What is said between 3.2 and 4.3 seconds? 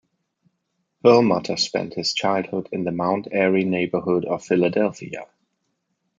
Airy neighborhood